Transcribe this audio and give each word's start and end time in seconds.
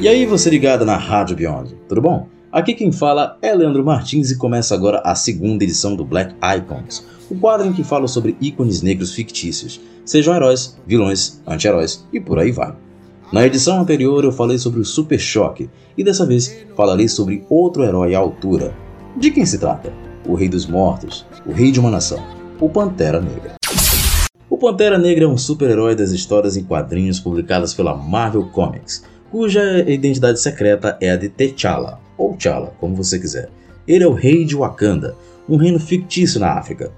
E 0.00 0.06
aí, 0.06 0.24
você 0.24 0.48
ligado 0.48 0.84
na 0.84 0.96
Rádio 0.96 1.34
Beyond, 1.34 1.74
tudo 1.88 2.00
bom? 2.00 2.28
Aqui 2.52 2.74
quem 2.74 2.92
fala 2.92 3.36
é 3.42 3.52
Leandro 3.52 3.84
Martins 3.84 4.30
e 4.30 4.38
começa 4.38 4.72
agora 4.72 5.02
a 5.04 5.16
segunda 5.16 5.64
edição 5.64 5.96
do 5.96 6.04
Black 6.04 6.32
Icons, 6.40 7.04
o 7.28 7.34
quadro 7.34 7.66
em 7.66 7.72
que 7.72 7.82
falo 7.82 8.06
sobre 8.06 8.36
ícones 8.40 8.82
negros 8.82 9.12
fictícios, 9.12 9.80
sejam 10.04 10.32
heróis, 10.32 10.78
vilões, 10.86 11.42
anti-heróis 11.44 12.06
e 12.12 12.20
por 12.20 12.38
aí 12.38 12.52
vai. 12.52 12.72
Na 13.32 13.44
edição 13.44 13.80
anterior 13.80 14.22
eu 14.22 14.30
falei 14.30 14.58
sobre 14.58 14.78
o 14.78 14.84
Super 14.84 15.18
Choque 15.18 15.68
e 15.96 16.04
dessa 16.04 16.24
vez 16.24 16.56
falarei 16.76 17.08
sobre 17.08 17.44
outro 17.50 17.82
herói 17.82 18.14
à 18.14 18.18
altura. 18.20 18.76
De 19.16 19.32
quem 19.32 19.44
se 19.44 19.58
trata? 19.58 19.92
O 20.24 20.36
Rei 20.36 20.48
dos 20.48 20.66
Mortos, 20.66 21.26
o 21.44 21.50
Rei 21.50 21.72
de 21.72 21.80
uma 21.80 21.90
Nação, 21.90 22.22
o 22.60 22.68
Pantera 22.68 23.20
Negra. 23.20 23.57
O 24.58 24.60
Pantera 24.60 24.98
Negra 24.98 25.24
é 25.24 25.28
um 25.28 25.38
super-herói 25.38 25.94
das 25.94 26.10
histórias 26.10 26.56
em 26.56 26.64
quadrinhos 26.64 27.20
publicadas 27.20 27.72
pela 27.72 27.94
Marvel 27.94 28.46
Comics, 28.46 29.04
cuja 29.30 29.88
identidade 29.88 30.40
secreta 30.40 30.98
é 31.00 31.12
a 31.12 31.16
de 31.16 31.28
T'Challa, 31.28 32.00
ou 32.16 32.34
T'Challa, 32.34 32.74
como 32.80 32.96
você 32.96 33.20
quiser. 33.20 33.50
Ele 33.86 34.02
é 34.02 34.06
o 34.08 34.12
rei 34.12 34.44
de 34.44 34.56
Wakanda, 34.56 35.14
um 35.48 35.56
reino 35.56 35.78
fictício 35.78 36.40
na 36.40 36.54
África. 36.54 36.90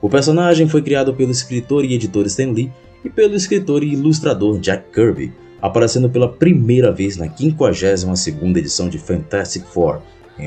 O 0.00 0.08
personagem 0.08 0.68
foi 0.68 0.80
criado 0.80 1.12
pelo 1.12 1.32
escritor 1.32 1.84
e 1.84 1.92
editor 1.92 2.24
Stan 2.26 2.52
Lee 2.52 2.70
e 3.04 3.10
pelo 3.10 3.34
escritor 3.34 3.82
e 3.82 3.94
ilustrador 3.94 4.60
Jack 4.60 4.84
Kirby, 4.92 5.32
aparecendo 5.60 6.08
pela 6.08 6.28
primeira 6.28 6.92
vez 6.92 7.16
na 7.16 7.26
52ª 7.26 8.56
edição 8.58 8.88
de 8.88 8.96
Fantastic 8.96 9.64
Four, 9.64 10.02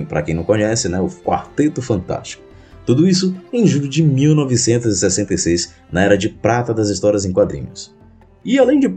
para 0.08 0.22
quem 0.22 0.34
não 0.34 0.46
conhece, 0.46 0.88
né, 0.88 1.02
o 1.02 1.10
Quarteto 1.10 1.82
Fantástico. 1.82 2.50
Tudo 2.86 3.08
isso 3.08 3.36
em 3.54 3.66
julho 3.68 3.88
de 3.88 4.04
1966, 4.04 5.74
na 5.92 6.02
era 6.02 6.18
de 6.18 6.30
prata 6.30 6.74
das 6.74 6.90
histórias 6.90 7.26
em 7.26 7.32
quadrinhos. 7.32 7.94
E 8.44 8.58
além 8.58 8.80
de 8.80 8.90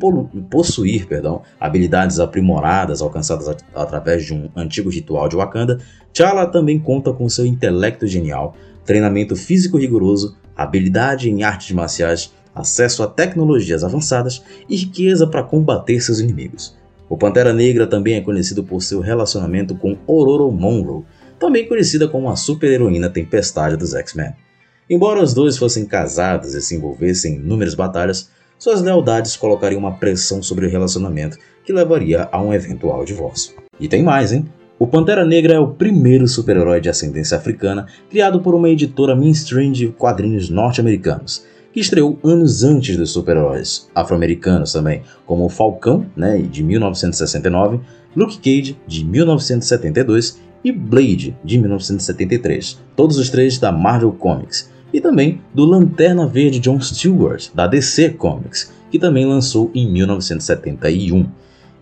possuir 0.50 1.06
perdão, 1.06 1.42
habilidades 1.60 2.18
aprimoradas 2.18 3.02
alcançadas 3.02 3.46
at 3.46 3.62
através 3.74 4.24
de 4.24 4.32
um 4.32 4.48
antigo 4.56 4.88
ritual 4.88 5.28
de 5.28 5.36
Wakanda, 5.36 5.78
T'Challa 6.12 6.46
também 6.46 6.78
conta 6.78 7.12
com 7.12 7.28
seu 7.28 7.44
intelecto 7.44 8.06
genial, 8.06 8.56
treinamento 8.86 9.36
físico 9.36 9.76
rigoroso, 9.76 10.36
habilidade 10.56 11.28
em 11.28 11.42
artes 11.42 11.72
marciais, 11.72 12.32
acesso 12.54 13.02
a 13.02 13.06
tecnologias 13.06 13.84
avançadas 13.84 14.42
e 14.68 14.76
riqueza 14.76 15.26
para 15.26 15.42
combater 15.42 16.00
seus 16.00 16.20
inimigos. 16.20 16.74
O 17.08 17.18
Pantera 17.18 17.52
Negra 17.52 17.86
também 17.86 18.14
é 18.14 18.20
conhecido 18.22 18.64
por 18.64 18.80
seu 18.80 19.00
relacionamento 19.00 19.74
com 19.74 19.98
Ororo 20.06 20.50
Monroe, 20.50 21.04
também 21.44 21.68
conhecida 21.68 22.08
como 22.08 22.30
a 22.30 22.36
super-heroína 22.36 23.10
Tempestade 23.10 23.76
dos 23.76 23.92
X-Men. 23.92 24.32
Embora 24.88 25.22
os 25.22 25.34
dois 25.34 25.58
fossem 25.58 25.84
casados 25.84 26.54
e 26.54 26.62
se 26.62 26.74
envolvessem 26.74 27.34
em 27.34 27.36
inúmeras 27.36 27.74
batalhas, 27.74 28.30
suas 28.58 28.80
lealdades 28.80 29.36
colocariam 29.36 29.78
uma 29.78 29.98
pressão 29.98 30.42
sobre 30.42 30.64
o 30.64 30.70
relacionamento 30.70 31.36
que 31.62 31.70
levaria 31.70 32.30
a 32.32 32.40
um 32.40 32.54
eventual 32.54 33.04
divórcio. 33.04 33.54
E 33.78 33.86
tem 33.86 34.02
mais, 34.02 34.32
hein? 34.32 34.46
O 34.78 34.86
Pantera 34.86 35.22
Negra 35.22 35.52
é 35.52 35.58
o 35.58 35.68
primeiro 35.68 36.26
super-herói 36.26 36.80
de 36.80 36.88
ascendência 36.88 37.36
africana 37.36 37.88
criado 38.08 38.40
por 38.40 38.54
uma 38.54 38.70
editora 38.70 39.14
mainstream 39.14 39.70
de 39.70 39.88
quadrinhos 39.88 40.48
norte-americanos, 40.48 41.44
que 41.74 41.80
estreou 41.80 42.18
anos 42.24 42.64
antes 42.64 42.96
dos 42.96 43.10
super-heróis 43.10 43.90
afro-americanos 43.94 44.72
também, 44.72 45.02
como 45.26 45.44
o 45.44 45.50
Falcão, 45.50 46.06
né, 46.16 46.38
de 46.38 46.62
1969, 46.62 47.80
Luke 48.16 48.38
Cage, 48.38 48.78
de 48.86 49.04
1972 49.04 50.40
e 50.64 50.72
Blade, 50.72 51.36
de 51.44 51.58
1973, 51.58 52.80
todos 52.96 53.18
os 53.18 53.28
três 53.28 53.58
da 53.58 53.70
Marvel 53.70 54.12
Comics, 54.12 54.72
e 54.92 55.00
também 55.00 55.40
do 55.52 55.64
Lanterna 55.64 56.26
Verde 56.26 56.58
John 56.58 56.80
Stewart, 56.80 57.48
da 57.54 57.66
DC 57.66 58.10
Comics, 58.10 58.72
que 58.90 58.98
também 58.98 59.26
lançou 59.26 59.70
em 59.74 59.90
1971. 59.90 61.26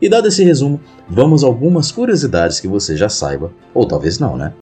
E 0.00 0.08
dado 0.08 0.26
esse 0.26 0.42
resumo, 0.42 0.80
vamos 1.08 1.44
a 1.44 1.46
algumas 1.46 1.92
curiosidades 1.92 2.58
que 2.58 2.66
você 2.66 2.96
já 2.96 3.08
saiba, 3.08 3.52
ou 3.72 3.86
talvez 3.86 4.18
não, 4.18 4.36
né? 4.36 4.52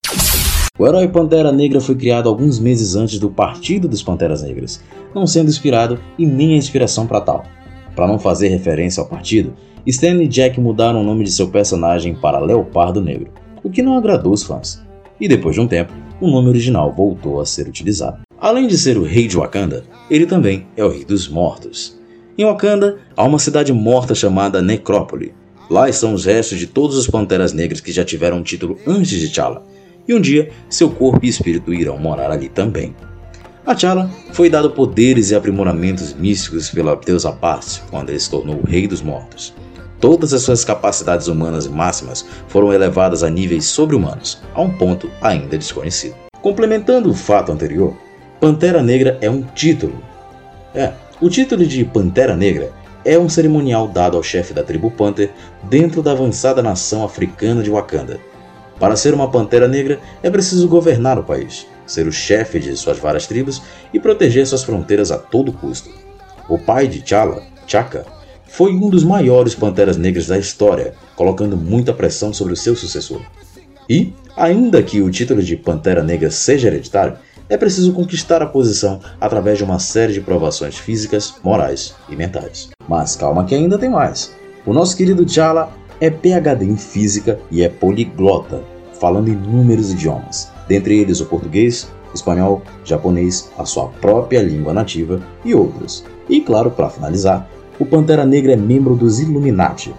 O 0.78 0.86
herói 0.86 1.08
Pantera 1.08 1.52
Negra 1.52 1.80
foi 1.80 1.94
criado 1.94 2.28
alguns 2.28 2.58
meses 2.58 2.96
antes 2.96 3.18
do 3.18 3.30
Partido 3.30 3.86
dos 3.86 4.02
Panteras 4.02 4.42
Negras, 4.42 4.82
não 5.14 5.26
sendo 5.26 5.48
inspirado 5.48 5.98
e 6.18 6.26
nem 6.26 6.54
a 6.54 6.56
inspiração 6.56 7.06
para 7.06 7.20
tal. 7.20 7.44
Para 7.94 8.06
não 8.06 8.18
fazer 8.18 8.48
referência 8.48 9.00
ao 9.00 9.08
partido, 9.08 9.54
Stanley 9.86 10.26
e 10.26 10.28
Jack 10.28 10.60
mudaram 10.60 11.00
o 11.00 11.04
nome 11.04 11.24
de 11.24 11.30
seu 11.30 11.48
personagem 11.48 12.14
para 12.14 12.38
Leopardo 12.38 13.00
Negro, 13.00 13.30
o 13.62 13.70
que 13.70 13.82
não 13.82 13.96
agradou 13.96 14.32
os 14.32 14.42
fãs. 14.42 14.82
E 15.20 15.28
depois 15.28 15.54
de 15.54 15.60
um 15.60 15.68
tempo, 15.68 15.92
o 16.20 16.28
nome 16.28 16.48
original 16.48 16.92
voltou 16.92 17.40
a 17.40 17.46
ser 17.46 17.68
utilizado. 17.68 18.20
Além 18.38 18.66
de 18.66 18.78
ser 18.78 18.96
o 18.96 19.02
rei 19.02 19.26
de 19.26 19.36
Wakanda, 19.36 19.84
ele 20.10 20.26
também 20.26 20.66
é 20.76 20.84
o 20.84 20.88
rei 20.88 21.04
dos 21.04 21.28
mortos. 21.28 21.98
Em 22.38 22.44
Wakanda, 22.44 22.98
há 23.16 23.24
uma 23.24 23.38
cidade 23.38 23.72
morta 23.72 24.14
chamada 24.14 24.62
Necrópole. 24.62 25.34
Lá 25.68 25.88
estão 25.88 26.14
os 26.14 26.24
restos 26.24 26.58
de 26.58 26.66
todos 26.66 26.96
os 26.96 27.06
Panteras 27.06 27.52
Negras 27.52 27.80
que 27.80 27.92
já 27.92 28.04
tiveram 28.04 28.38
um 28.38 28.42
título 28.42 28.78
antes 28.86 29.20
de 29.20 29.28
T'Challa, 29.28 29.62
e 30.08 30.14
um 30.14 30.20
dia 30.20 30.50
seu 30.68 30.90
corpo 30.90 31.20
e 31.22 31.28
espírito 31.28 31.72
irão 31.72 31.98
morar 31.98 32.30
ali 32.30 32.48
também. 32.48 32.94
A 33.66 33.74
T'Challa 33.74 34.10
foi 34.32 34.48
dado 34.48 34.70
poderes 34.70 35.30
e 35.30 35.34
aprimoramentos 35.34 36.14
místicos 36.14 36.70
pela 36.70 36.96
deusa 36.96 37.30
Paz 37.30 37.82
quando 37.90 38.08
ele 38.08 38.18
se 38.18 38.30
tornou 38.30 38.56
o 38.56 38.66
Rei 38.66 38.88
dos 38.88 39.02
Mortos. 39.02 39.54
Todas 40.00 40.32
as 40.32 40.40
suas 40.42 40.64
capacidades 40.64 41.28
humanas 41.28 41.68
máximas 41.68 42.24
foram 42.48 42.72
elevadas 42.72 43.22
a 43.22 43.28
níveis 43.28 43.66
sobre-humanos, 43.66 44.42
a 44.54 44.62
um 44.62 44.70
ponto 44.70 45.10
ainda 45.20 45.58
desconhecido. 45.58 46.14
Complementando 46.40 47.10
o 47.10 47.14
fato 47.14 47.52
anterior, 47.52 47.94
Pantera 48.40 48.82
Negra 48.82 49.18
é 49.20 49.28
um 49.28 49.42
título. 49.42 50.02
É, 50.74 50.92
o 51.20 51.28
título 51.28 51.66
de 51.66 51.84
Pantera 51.84 52.34
Negra 52.34 52.72
é 53.04 53.18
um 53.18 53.28
cerimonial 53.28 53.88
dado 53.88 54.16
ao 54.16 54.22
chefe 54.22 54.54
da 54.54 54.62
tribo 54.62 54.90
Panther 54.90 55.30
dentro 55.64 56.02
da 56.02 56.12
avançada 56.12 56.62
nação 56.62 57.04
africana 57.04 57.62
de 57.62 57.70
Wakanda. 57.70 58.18
Para 58.78 58.96
ser 58.96 59.12
uma 59.12 59.30
Pantera 59.30 59.68
Negra 59.68 60.00
é 60.22 60.30
preciso 60.30 60.66
governar 60.66 61.18
o 61.18 61.24
país, 61.24 61.66
ser 61.86 62.06
o 62.06 62.12
chefe 62.12 62.58
de 62.58 62.74
suas 62.74 62.98
várias 62.98 63.26
tribos 63.26 63.60
e 63.92 64.00
proteger 64.00 64.46
suas 64.46 64.64
fronteiras 64.64 65.10
a 65.10 65.18
todo 65.18 65.52
custo. 65.52 65.90
O 66.48 66.58
pai 66.58 66.88
de 66.88 67.02
T'Challa, 67.02 67.42
Chaka, 67.66 68.06
foi 68.50 68.74
um 68.74 68.90
dos 68.90 69.04
maiores 69.04 69.54
Panteras 69.54 69.96
Negras 69.96 70.26
da 70.26 70.36
história, 70.36 70.94
colocando 71.14 71.56
muita 71.56 71.94
pressão 71.94 72.34
sobre 72.34 72.52
o 72.52 72.56
seu 72.56 72.74
sucessor. 72.74 73.22
E, 73.88 74.12
ainda 74.36 74.82
que 74.82 75.00
o 75.00 75.10
título 75.10 75.40
de 75.40 75.56
Pantera 75.56 76.02
Negra 76.02 76.30
seja 76.30 76.66
hereditário, 76.66 77.16
é 77.48 77.56
preciso 77.56 77.92
conquistar 77.92 78.42
a 78.42 78.46
posição 78.46 79.00
através 79.20 79.56
de 79.56 79.64
uma 79.64 79.78
série 79.78 80.12
de 80.12 80.20
provações 80.20 80.76
físicas, 80.76 81.34
morais 81.44 81.94
e 82.08 82.16
mentais. 82.16 82.70
Mas 82.88 83.14
calma 83.16 83.44
que 83.44 83.54
ainda 83.54 83.78
tem 83.78 83.88
mais. 83.88 84.34
O 84.66 84.72
nosso 84.72 84.96
querido 84.96 85.24
T'Challa 85.24 85.72
é 86.00 86.10
PhD 86.10 86.64
em 86.64 86.76
física 86.76 87.38
e 87.50 87.62
é 87.62 87.68
poliglota, 87.68 88.62
falando 89.00 89.28
inúmeros 89.28 89.92
idiomas, 89.92 90.50
dentre 90.68 90.98
eles 90.98 91.20
o 91.20 91.26
português, 91.26 91.88
espanhol, 92.12 92.62
japonês, 92.84 93.48
a 93.56 93.64
sua 93.64 93.86
própria 93.86 94.42
língua 94.42 94.74
nativa 94.74 95.20
e 95.44 95.54
outros. 95.54 96.04
E 96.28 96.40
claro, 96.40 96.70
para 96.70 96.90
finalizar, 96.90 97.48
o 97.80 97.86
Pantera 97.86 98.26
Negra 98.26 98.52
é 98.52 98.56
membro 98.56 98.94
dos 98.94 99.18
Illuminati, 99.18 99.92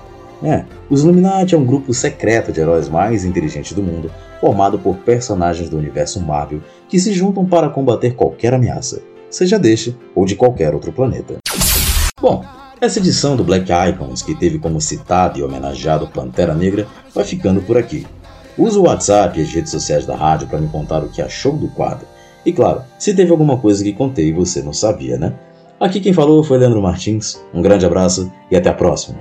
é, 0.44 0.66
os 0.90 1.03
Illuminati 1.03 1.53
é 1.53 1.58
um 1.58 1.66
grupo 1.66 1.94
secreto 1.94 2.52
de 2.52 2.59
heróis 2.59 2.90
mais 2.90 3.25
inteligentes 3.25 3.74
do 3.74 3.84
mundo, 3.84 4.12
formado 4.40 4.80
por 4.80 4.97
personagens 4.97 5.69
do 5.69 5.78
universo 5.78 6.19
Marvel 6.19 6.62
que 6.88 7.00
se 7.00 7.14
juntam 7.14 7.46
para 7.46 7.69
combater 7.69 8.16
qualquer 8.16 8.53
ameaça, 8.53 9.02
seja 9.30 9.59
deste 9.59 9.96
ou 10.16 10.25
de 10.25 10.36
qualquer 10.36 10.74
outro 10.74 10.92
planeta. 10.92 11.38
Bom, 12.19 12.44
essa 12.80 12.97
edição 12.97 13.36
do 13.36 13.44
Black 13.44 13.72
Icons, 13.72 14.24
que 14.24 14.34
teve 14.34 14.58
como 14.58 14.81
citado 14.81 15.38
e 15.38 15.44
homenageado 15.44 16.08
Pantera 16.08 16.56
Negra, 16.56 16.88
vai 17.13 17.24
ficando 17.24 17.62
por 17.62 17.78
aqui. 17.78 18.08
Use 18.58 18.78
o 18.78 18.84
WhatsApp 18.84 19.40
e 19.40 19.44
as 19.44 19.50
redes 19.52 19.72
sociais 19.72 20.06
da 20.06 20.16
rádio 20.16 20.48
para 20.48 20.59
me 20.59 20.68
contar 20.68 21.03
o 21.03 21.09
que 21.09 21.22
achou 21.22 21.56
do 21.56 21.68
quadro. 21.68 22.07
E 22.44 22.51
claro, 22.51 22.81
se 22.98 23.13
teve 23.13 23.31
alguma 23.31 23.57
coisa 23.57 23.84
que 23.84 23.94
contei 23.94 24.30
e 24.30 24.34
você 24.34 24.62
não 24.63 24.74
sabia, 24.74 25.18
né? 25.18 25.34
Aqui 25.81 26.00
quem 26.00 26.13
falou 26.13 26.44
foi 26.44 26.60
Leandro 26.60 26.80
Martins. 26.80 27.44
Um 27.51 27.60
grande 27.60 27.88
abraço 27.88 28.31
e 28.51 28.56
até 28.56 28.69
a 28.69 28.74
próxima. 28.74 29.18